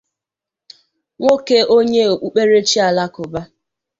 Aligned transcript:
nwoke 1.19 1.57
onye 1.75 2.01
okpukperechi 2.13 2.77
alakụba 2.87 3.41